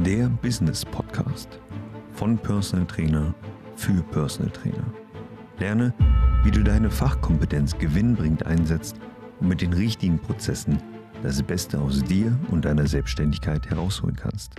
[0.00, 1.60] der Business Podcast
[2.12, 3.34] von Personal Trainer
[3.76, 4.92] für Personal Trainer.
[5.58, 5.94] Lerne,
[6.44, 8.96] wie du deine Fachkompetenz gewinnbringend einsetzt
[9.38, 10.78] und mit den richtigen Prozessen
[11.22, 14.52] das Beste aus dir und deiner Selbstständigkeit herausholen kannst.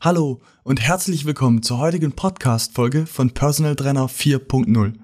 [0.00, 4.94] Hallo und herzlich willkommen zur heutigen Podcast-Folge von Personal Trainer 4.0.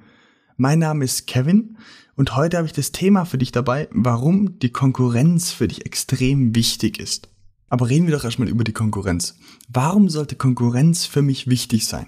[0.56, 1.78] Mein Name ist Kevin
[2.16, 6.56] und heute habe ich das Thema für dich dabei, warum die Konkurrenz für dich extrem
[6.56, 7.28] wichtig ist.
[7.68, 9.36] Aber reden wir doch erstmal über die Konkurrenz.
[9.68, 12.06] Warum sollte Konkurrenz für mich wichtig sein?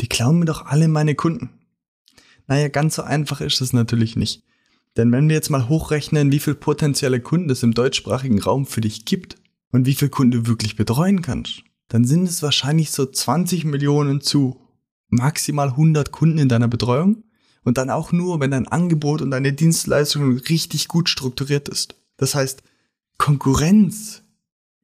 [0.00, 1.50] Die klauen mir doch alle meine Kunden.
[2.46, 4.42] Naja, ganz so einfach ist es natürlich nicht.
[4.96, 8.80] Denn wenn wir jetzt mal hochrechnen, wie viel potenzielle Kunden es im deutschsprachigen Raum für
[8.80, 9.36] dich gibt
[9.72, 14.20] und wie viel Kunden du wirklich betreuen kannst, dann sind es wahrscheinlich so 20 Millionen
[14.20, 14.60] zu
[15.08, 17.24] maximal 100 Kunden in deiner Betreuung
[17.64, 21.96] und dann auch nur, wenn dein Angebot und deine Dienstleistung richtig gut strukturiert ist.
[22.16, 22.62] Das heißt,
[23.18, 24.23] Konkurrenz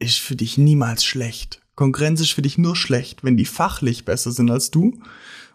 [0.00, 1.60] ist für dich niemals schlecht.
[1.77, 5.00] Konkurrenz ist für dich nur schlecht, wenn die fachlich besser sind als du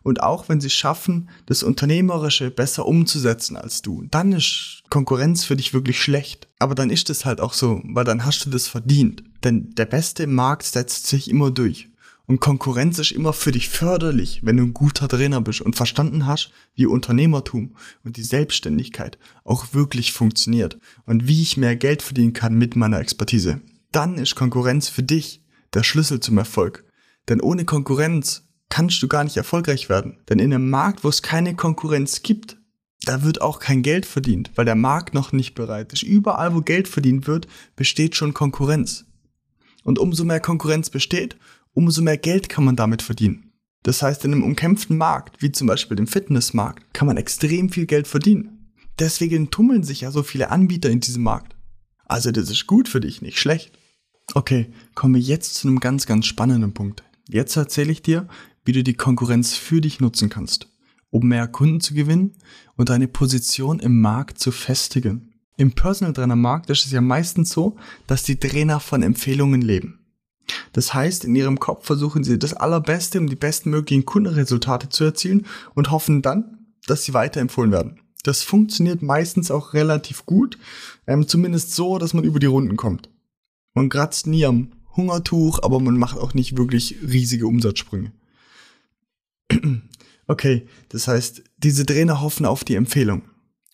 [0.06, 4.06] und auch wenn sie schaffen, das Unternehmerische besser umzusetzen als du.
[4.12, 6.48] Dann ist Konkurrenz für dich wirklich schlecht.
[6.60, 9.24] Aber dann ist es halt auch so, weil dann hast du das verdient.
[9.44, 11.90] Denn der Beste im Markt setzt sich immer durch.
[12.28, 16.28] Und Konkurrenz ist immer für dich förderlich, wenn du ein guter Trainer bist und verstanden
[16.28, 22.34] hast, wie Unternehmertum und die Selbstständigkeit auch wirklich funktioniert und wie ich mehr Geld verdienen
[22.34, 26.84] kann mit meiner Expertise dann ist Konkurrenz für dich der Schlüssel zum Erfolg.
[27.28, 30.18] Denn ohne Konkurrenz kannst du gar nicht erfolgreich werden.
[30.30, 32.58] Denn in einem Markt, wo es keine Konkurrenz gibt,
[33.06, 36.04] da wird auch kein Geld verdient, weil der Markt noch nicht bereit ist.
[36.04, 39.06] Überall, wo Geld verdient wird, besteht schon Konkurrenz.
[39.84, 41.38] Und umso mehr Konkurrenz besteht,
[41.74, 43.52] umso mehr Geld kann man damit verdienen.
[43.84, 47.86] Das heißt, in einem umkämpften Markt, wie zum Beispiel dem Fitnessmarkt, kann man extrem viel
[47.86, 48.72] Geld verdienen.
[48.98, 51.55] Deswegen tummeln sich ja so viele Anbieter in diesem Markt.
[52.06, 53.78] Also das ist gut für dich, nicht schlecht.
[54.34, 57.04] Okay, kommen wir jetzt zu einem ganz, ganz spannenden Punkt.
[57.28, 58.28] Jetzt erzähle ich dir,
[58.64, 60.68] wie du die Konkurrenz für dich nutzen kannst,
[61.10, 62.34] um mehr Kunden zu gewinnen
[62.76, 65.34] und deine Position im Markt zu festigen.
[65.58, 67.78] Im Personal Trainer Markt ist es ja meistens so,
[68.08, 70.00] dass die Trainer von Empfehlungen leben.
[70.74, 75.46] Das heißt, in ihrem Kopf versuchen sie das Allerbeste, um die bestmöglichen Kundenresultate zu erzielen
[75.74, 78.02] und hoffen dann, dass sie weiterempfohlen werden.
[78.26, 80.58] Das funktioniert meistens auch relativ gut,
[81.06, 83.10] ähm, zumindest so, dass man über die Runden kommt.
[83.76, 88.12] Man kratzt nie am Hungertuch, aber man macht auch nicht wirklich riesige Umsatzsprünge.
[90.28, 93.22] Okay, das heißt, diese Trainer hoffen auf die Empfehlung.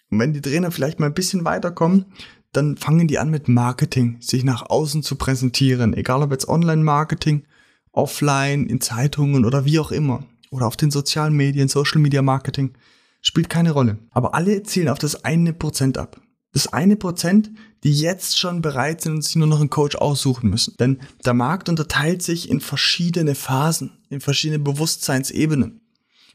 [0.10, 2.08] Und wenn die Trainer vielleicht mal ein bisschen weiterkommen,
[2.52, 7.46] dann fangen die an mit Marketing, sich nach außen zu präsentieren, egal ob jetzt Online-Marketing,
[7.94, 10.26] offline, in Zeitungen oder wie auch immer.
[10.50, 12.74] Oder auf den sozialen Medien, Social Media Marketing.
[13.22, 14.00] Spielt keine Rolle.
[14.10, 16.20] Aber alle zielen auf das eine Prozent ab
[16.54, 17.52] das eine Prozent,
[17.84, 20.76] die jetzt schon bereit sind und sich nur noch einen Coach aussuchen müssen.
[20.78, 25.82] Denn der Markt unterteilt sich in verschiedene Phasen, in verschiedene Bewusstseinsebenen.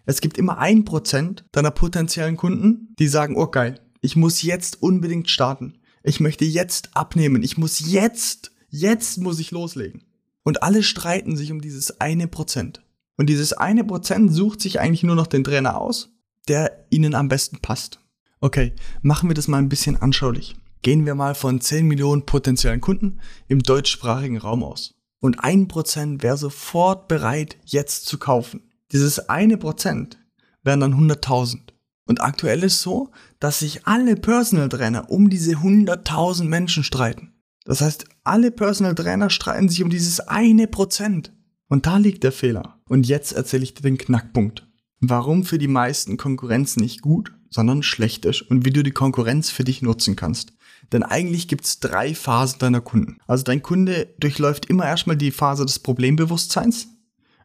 [0.07, 4.83] Es gibt immer ein Prozent deiner potenziellen Kunden, die sagen, oh geil, ich muss jetzt
[4.83, 5.79] unbedingt starten.
[6.03, 7.43] Ich möchte jetzt abnehmen.
[7.43, 10.05] Ich muss jetzt, jetzt muss ich loslegen.
[10.45, 12.83] Und alle streiten sich um dieses eine Prozent.
[13.17, 16.16] Und dieses eine Prozent sucht sich eigentlich nur noch den Trainer aus,
[16.49, 18.01] der ihnen am besten passt.
[18.41, 20.57] Okay, machen wir das mal ein bisschen anschaulich.
[20.83, 23.19] Gehen wir mal von 10 Millionen potenziellen Kunden
[23.49, 24.95] im deutschsprachigen Raum aus.
[25.21, 28.71] Und ein Prozent wäre sofort bereit, jetzt zu kaufen.
[28.93, 30.19] Dieses eine Prozent
[30.62, 31.73] wären dann 100.000.
[32.07, 37.33] Und aktuell ist so, dass sich alle Personal Trainer um diese 100.000 Menschen streiten.
[37.65, 41.33] Das heißt, alle Personal Trainer streiten sich um dieses eine Prozent.
[41.69, 42.81] Und da liegt der Fehler.
[42.89, 44.66] Und jetzt erzähle ich dir den Knackpunkt.
[45.01, 49.51] Warum für die meisten Konkurrenz nicht gut sondern schlecht ist und wie du die Konkurrenz
[49.51, 50.53] für dich nutzen kannst.
[50.93, 53.19] Denn eigentlich gibt es drei Phasen deiner Kunden.
[53.27, 56.89] Also dein Kunde durchläuft immer erstmal die Phase des Problembewusstseins.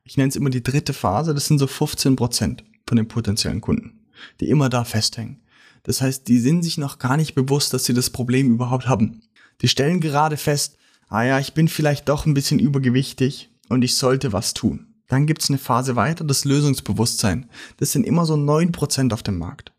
[0.04, 3.62] Ich nenne es immer die dritte Phase, das sind so 15 Prozent von den potenziellen
[3.62, 4.02] Kunden,
[4.40, 5.40] die immer da festhängen.
[5.84, 9.22] Das heißt, die sind sich noch gar nicht bewusst, dass sie das Problem überhaupt haben.
[9.62, 13.96] Die stellen gerade fest, ah ja, ich bin vielleicht doch ein bisschen übergewichtig und ich
[13.96, 14.91] sollte was tun.
[15.12, 17.50] Dann gibt es eine Phase weiter, das Lösungsbewusstsein.
[17.76, 19.74] Das sind immer so 9% auf dem Markt.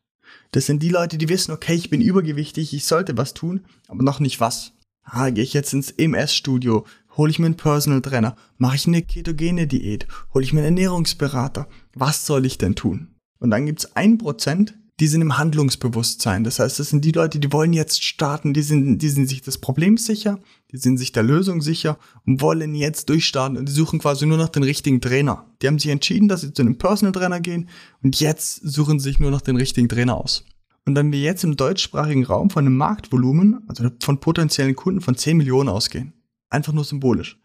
[0.51, 4.03] Das sind die Leute, die wissen, okay, ich bin übergewichtig, ich sollte was tun, aber
[4.03, 4.75] noch nicht was.
[5.03, 6.85] Ah, gehe ich jetzt ins EMS-Studio,
[7.17, 10.77] hole ich mir einen Personal Trainer, mache ich eine ketogene Diät, hole ich mir einen
[10.77, 11.67] Ernährungsberater.
[11.95, 13.15] Was soll ich denn tun?
[13.39, 16.45] Und dann gibt's ein Prozent, die sind im Handlungsbewusstsein.
[16.45, 19.43] Das heißt, das sind die Leute, die wollen jetzt starten, die sind, die sind sich
[19.43, 20.39] des Problems sicher,
[20.71, 24.39] die sind sich der Lösung sicher und wollen jetzt durchstarten und die suchen quasi nur
[24.39, 25.45] nach den richtigen Trainer.
[25.61, 27.69] Die haben sich entschieden, dass sie zu einem Personal Trainer gehen
[28.05, 30.45] und jetzt suchen sie sich nur nach den richtigen Trainer aus.
[30.87, 35.17] Und wenn wir jetzt im deutschsprachigen Raum von einem Marktvolumen, also von potenziellen Kunden von
[35.17, 36.13] 10 Millionen ausgehen,
[36.49, 37.41] einfach nur symbolisch,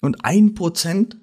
[0.00, 1.18] Und ein Prozent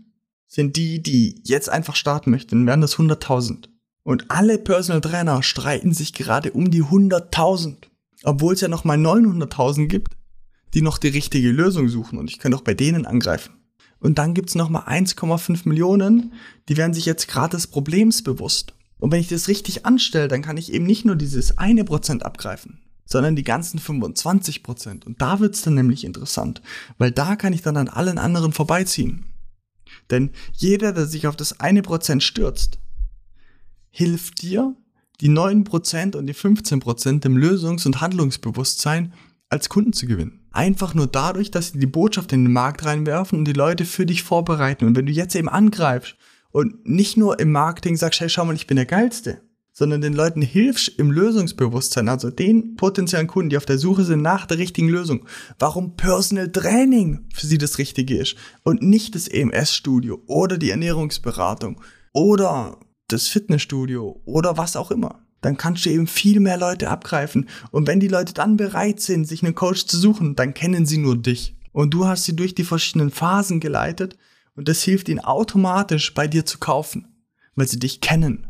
[0.46, 3.70] sind die, die jetzt einfach starten möchten, dann wären das 100.000.
[4.06, 7.78] Und alle Personal Trainer streiten sich gerade um die 100.000.
[8.24, 10.16] Obwohl es ja noch mal 900.000 gibt,
[10.76, 12.20] die noch die richtige Lösung suchen.
[12.20, 13.54] Und ich kann auch bei denen angreifen.
[14.00, 16.34] Und dann gibt's noch mal 1,5 Millionen,
[16.70, 18.76] die werden sich jetzt gerade des Problems bewusst.
[19.00, 22.24] Und wenn ich das richtig anstelle, dann kann ich eben nicht nur dieses eine Prozent
[22.24, 25.08] abgreifen, sondern die ganzen 25 Prozent.
[25.08, 26.62] Und da wird's dann nämlich interessant,
[27.00, 29.26] weil da kann ich dann an allen anderen vorbeiziehen.
[30.12, 32.78] Denn jeder, der sich auf das eine Prozent stürzt,
[33.96, 34.76] hilft dir,
[35.22, 39.14] die 9% und die 15% im Lösungs- und Handlungsbewusstsein
[39.48, 40.42] als Kunden zu gewinnen.
[40.52, 44.06] Einfach nur dadurch, dass sie die Botschaft in den Markt reinwerfen und die Leute für
[44.06, 44.86] dich vorbereiten.
[44.86, 46.18] Und wenn du jetzt eben angreifst
[46.52, 50.14] und nicht nur im Marketing sagst, hey, schau mal, ich bin der Geilste, sondern den
[50.14, 54.58] Leuten hilfst im Lösungsbewusstsein, also den potenziellen Kunden, die auf der Suche sind nach der
[54.58, 55.26] richtigen Lösung,
[55.58, 61.80] warum Personal Training für sie das Richtige ist und nicht das EMS-Studio oder die Ernährungsberatung
[62.12, 65.20] oder das Fitnessstudio oder was auch immer.
[65.42, 67.48] Dann kannst du eben viel mehr Leute abgreifen.
[67.70, 70.98] Und wenn die Leute dann bereit sind, sich einen Coach zu suchen, dann kennen sie
[70.98, 71.56] nur dich.
[71.72, 74.18] Und du hast sie durch die verschiedenen Phasen geleitet
[74.56, 77.08] und das hilft ihnen automatisch bei dir zu kaufen,
[77.56, 78.48] weil sie dich kennen,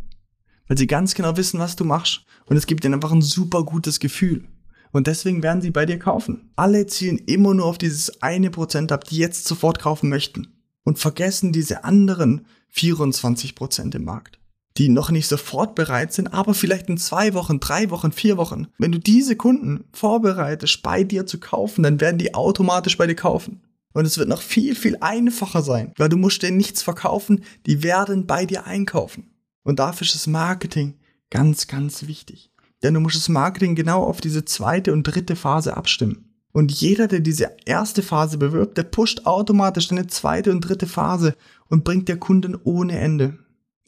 [0.67, 3.63] weil sie ganz genau wissen, was du machst und es gibt ihnen einfach ein super
[3.63, 4.47] gutes Gefühl.
[4.91, 6.51] Und deswegen werden sie bei dir kaufen.
[6.55, 10.47] Alle zielen immer nur auf dieses eine Prozent ab, die jetzt sofort kaufen möchten
[10.83, 14.39] und vergessen diese anderen 24 Prozent im Markt
[14.77, 18.67] die noch nicht sofort bereit sind, aber vielleicht in zwei Wochen, drei Wochen, vier Wochen.
[18.77, 23.15] Wenn du diese Kunden vorbereitest, bei dir zu kaufen, dann werden die automatisch bei dir
[23.15, 23.61] kaufen.
[23.93, 27.81] Und es wird noch viel, viel einfacher sein, weil du musst denen nichts verkaufen, die
[27.81, 29.31] werden bei dir einkaufen.
[29.63, 30.95] Und dafür ist das Marketing
[31.29, 32.51] ganz, ganz wichtig.
[32.83, 36.35] Denn du musst das Marketing genau auf diese zweite und dritte Phase abstimmen.
[36.51, 41.35] Und jeder, der diese erste Phase bewirbt, der pusht automatisch eine zweite und dritte Phase
[41.67, 43.37] und bringt der Kunden ohne Ende.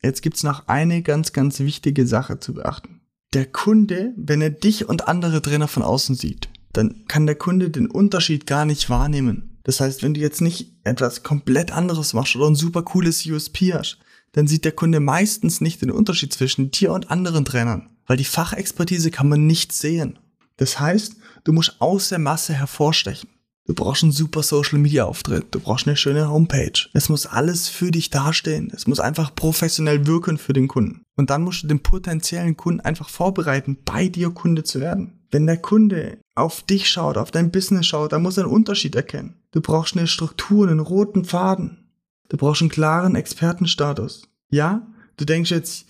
[0.03, 3.01] Jetzt gibt's noch eine ganz, ganz wichtige Sache zu beachten.
[3.33, 7.69] Der Kunde, wenn er dich und andere Trainer von außen sieht, dann kann der Kunde
[7.69, 9.57] den Unterschied gar nicht wahrnehmen.
[9.63, 13.73] Das heißt, wenn du jetzt nicht etwas komplett anderes machst oder ein super cooles USP
[13.73, 13.97] hast,
[14.31, 18.23] dann sieht der Kunde meistens nicht den Unterschied zwischen dir und anderen Trainern, weil die
[18.23, 20.19] Fachexpertise kann man nicht sehen.
[20.57, 23.29] Das heißt, du musst aus der Masse hervorstechen.
[23.67, 25.47] Du brauchst einen super Social Media Auftritt.
[25.51, 26.87] Du brauchst eine schöne Homepage.
[26.93, 28.71] Es muss alles für dich dastehen.
[28.73, 31.03] Es muss einfach professionell wirken für den Kunden.
[31.17, 35.19] Und dann musst du den potenziellen Kunden einfach vorbereiten, bei dir Kunde zu werden.
[35.31, 38.95] Wenn der Kunde auf dich schaut, auf dein Business schaut, dann muss er einen Unterschied
[38.95, 39.35] erkennen.
[39.51, 41.91] Du brauchst eine Struktur, einen roten Faden.
[42.29, 44.29] Du brauchst einen klaren Expertenstatus.
[44.49, 44.87] Ja?
[45.17, 45.87] Du denkst jetzt,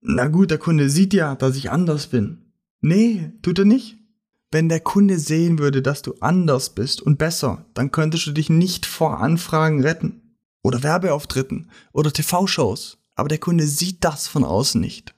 [0.00, 2.52] na gut, der Kunde sieht ja, dass ich anders bin.
[2.80, 3.97] Nee, tut er nicht.
[4.50, 8.48] Wenn der Kunde sehen würde, dass du anders bist und besser, dann könntest du dich
[8.48, 10.36] nicht vor Anfragen retten.
[10.62, 12.98] Oder Werbeauftritten oder TV-Shows.
[13.14, 15.14] Aber der Kunde sieht das von außen nicht.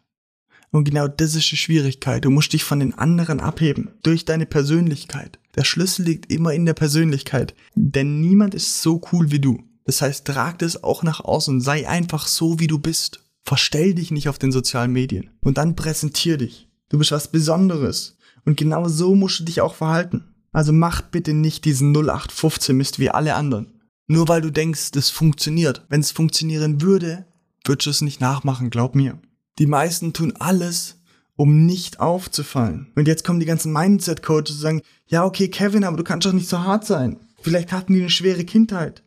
[0.72, 2.24] Und genau das ist die Schwierigkeit.
[2.24, 3.90] Du musst dich von den anderen abheben.
[4.02, 5.38] Durch deine Persönlichkeit.
[5.56, 7.54] Der Schlüssel liegt immer in der Persönlichkeit.
[7.74, 9.62] Denn niemand ist so cool wie du.
[9.84, 11.60] Das heißt, trag das auch nach außen.
[11.60, 13.20] Sei einfach so, wie du bist.
[13.44, 15.30] Verstell dich nicht auf den sozialen Medien.
[15.40, 16.68] Und dann präsentier dich.
[16.88, 18.16] Du bist was Besonderes.
[18.44, 20.24] Und genau so musst du dich auch verhalten.
[20.52, 23.80] Also mach bitte nicht diesen 0815 Mist wie alle anderen.
[24.06, 25.84] Nur weil du denkst, das funktioniert.
[25.88, 27.26] Wenn es funktionieren würde,
[27.64, 29.18] würdest du es nicht nachmachen, glaub mir.
[29.58, 30.96] Die meisten tun alles,
[31.36, 32.88] um nicht aufzufallen.
[32.96, 36.32] Und jetzt kommen die ganzen Mindset-Coaches und sagen, ja, okay, Kevin, aber du kannst doch
[36.32, 37.18] nicht so hart sein.
[37.40, 39.02] Vielleicht hatten die eine schwere Kindheit.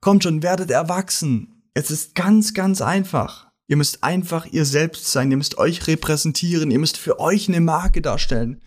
[0.00, 1.62] Kommt schon, werdet erwachsen.
[1.74, 3.45] Es ist ganz, ganz einfach.
[3.68, 7.60] Ihr müsst einfach ihr selbst sein, ihr müsst euch repräsentieren, ihr müsst für euch eine
[7.60, 8.60] Marke darstellen.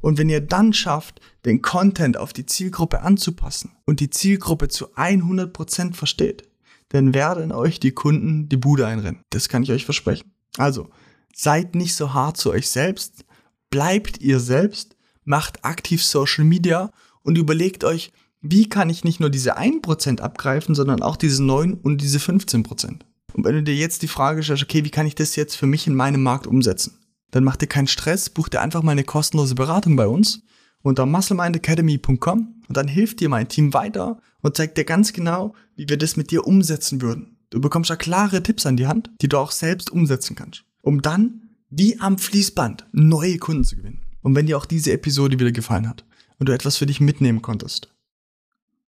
[0.00, 4.94] Und wenn ihr dann schafft, den Content auf die Zielgruppe anzupassen und die Zielgruppe zu
[4.94, 6.48] 100% versteht,
[6.90, 9.22] dann werden euch die Kunden die Bude einrennen.
[9.30, 10.30] Das kann ich euch versprechen.
[10.58, 10.90] Also,
[11.34, 13.24] seid nicht so hart zu euch selbst,
[13.70, 14.94] bleibt ihr selbst,
[15.24, 16.92] macht aktiv Social Media
[17.22, 21.74] und überlegt euch, wie kann ich nicht nur diese 1% abgreifen, sondern auch diese 9
[21.74, 23.00] und diese 15%.
[23.34, 25.66] Und wenn du dir jetzt die Frage stellst, okay, wie kann ich das jetzt für
[25.66, 26.98] mich in meinem Markt umsetzen?
[27.30, 30.42] Dann mach dir keinen Stress, buch dir einfach mal eine kostenlose Beratung bei uns
[30.82, 35.88] unter musclemindacademy.com und dann hilft dir mein Team weiter und zeigt dir ganz genau, wie
[35.88, 37.38] wir das mit dir umsetzen würden.
[37.50, 41.02] Du bekommst da klare Tipps an die Hand, die du auch selbst umsetzen kannst, um
[41.02, 44.02] dann wie am Fließband neue Kunden zu gewinnen.
[44.20, 46.04] Und wenn dir auch diese Episode wieder gefallen hat
[46.38, 47.93] und du etwas für dich mitnehmen konntest,